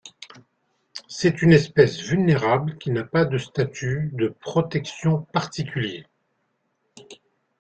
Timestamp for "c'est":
1.07-1.43